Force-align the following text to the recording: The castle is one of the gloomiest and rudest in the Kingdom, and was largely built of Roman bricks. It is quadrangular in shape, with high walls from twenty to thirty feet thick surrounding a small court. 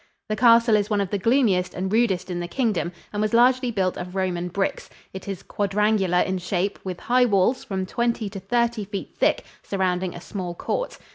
The 0.29 0.35
castle 0.35 0.75
is 0.75 0.89
one 0.89 0.99
of 0.99 1.11
the 1.11 1.19
gloomiest 1.19 1.75
and 1.75 1.93
rudest 1.93 2.31
in 2.31 2.39
the 2.39 2.47
Kingdom, 2.47 2.91
and 3.13 3.21
was 3.21 3.35
largely 3.35 3.69
built 3.69 3.97
of 3.99 4.15
Roman 4.15 4.47
bricks. 4.47 4.89
It 5.13 5.27
is 5.27 5.43
quadrangular 5.43 6.21
in 6.21 6.39
shape, 6.39 6.79
with 6.83 6.99
high 7.01 7.25
walls 7.25 7.63
from 7.63 7.85
twenty 7.85 8.27
to 8.31 8.39
thirty 8.39 8.83
feet 8.85 9.15
thick 9.15 9.43
surrounding 9.61 10.15
a 10.15 10.19
small 10.19 10.55
court. 10.55 10.97